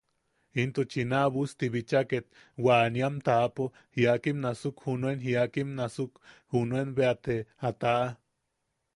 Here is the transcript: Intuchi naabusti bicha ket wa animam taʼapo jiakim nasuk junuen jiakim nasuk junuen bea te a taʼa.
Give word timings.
Intuchi 0.61 1.01
naabusti 1.09 1.65
bicha 1.73 1.99
ket 2.11 2.25
wa 2.65 2.73
animam 2.85 3.15
taʼapo 3.25 3.63
jiakim 3.95 4.37
nasuk 4.45 4.75
junuen 4.85 5.17
jiakim 5.25 5.69
nasuk 5.77 6.11
junuen 6.51 6.89
bea 6.95 7.13
te 7.23 7.35
a 7.67 7.71
taʼa. 7.81 8.07